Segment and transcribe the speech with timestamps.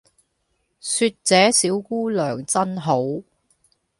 [0.79, 3.03] 說這小姑娘真好